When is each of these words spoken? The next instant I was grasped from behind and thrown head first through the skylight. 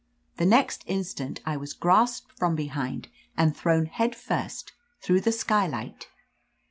The 0.37 0.47
next 0.47 0.83
instant 0.87 1.41
I 1.45 1.57
was 1.57 1.73
grasped 1.73 2.31
from 2.35 2.55
behind 2.55 3.07
and 3.37 3.55
thrown 3.55 3.85
head 3.85 4.15
first 4.15 4.73
through 4.99 5.21
the 5.21 5.31
skylight. 5.31 6.07